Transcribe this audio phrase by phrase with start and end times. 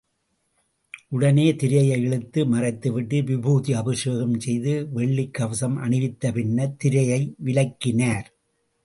[1.09, 8.27] உடனே திரையை இழுத்து மறைத்து விட்டு விபூதி அபிஷேகம் செய்து வெள்ளிக் கவசம் அணிவித்துப் பின்னர் திரையை விலக்கினார்.